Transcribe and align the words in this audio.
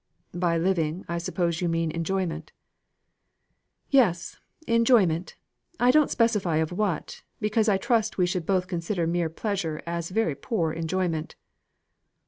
"By 0.33 0.57
living, 0.57 1.05
I 1.07 1.19
suppose 1.19 1.61
you 1.61 1.69
mean 1.69 1.91
enjoyment." 1.91 2.51
"Yes, 3.91 4.39
enjoyment, 4.65 5.35
I 5.79 5.91
don't 5.91 6.09
specify 6.09 6.55
of 6.57 6.71
what, 6.71 7.21
because 7.39 7.69
I 7.69 7.77
trust 7.77 8.17
we 8.17 8.25
should 8.25 8.47
both 8.47 8.65
consider 8.65 9.05
mere 9.05 9.29
pleasure 9.29 9.79
as 9.85 10.09
very 10.09 10.33
poor 10.33 10.71
enjoyment." 10.73 11.35